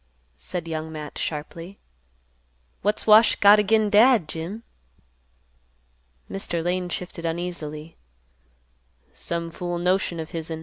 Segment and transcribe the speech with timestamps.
[0.39, 1.77] said Young Matt, sharply.
[2.81, 4.63] "What's Wash got agin Dad, Jim?"
[6.27, 6.63] Mr.
[6.63, 7.97] Lane shifted uneasily,
[9.13, 10.59] "Some fool notion of hisn.